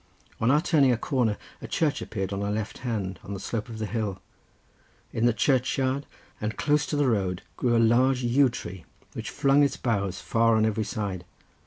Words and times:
On 0.39 0.49
our 0.49 0.61
turning 0.61 0.91
a 0.91 0.97
corner 0.97 1.37
a 1.61 1.67
church 1.67 2.01
appeared 2.01 2.33
on 2.33 2.41
our 2.41 2.49
left 2.51 2.79
hand 2.79 3.19
on 3.23 3.35
the 3.35 3.39
slope 3.39 3.69
of 3.69 3.77
the 3.77 3.85
hill. 3.85 4.19
In 5.13 5.27
the 5.27 5.31
churchyard, 5.31 6.07
and 6.41 6.57
close 6.57 6.87
to 6.87 6.95
the 6.95 7.07
road, 7.07 7.43
grew 7.55 7.77
a 7.77 7.77
large 7.77 8.23
yew 8.23 8.49
tree 8.49 8.83
which 9.13 9.29
flung 9.29 9.61
its 9.61 9.77
boughs 9.77 10.19
far 10.19 10.55
on 10.55 10.65
every 10.65 10.85
side. 10.85 11.23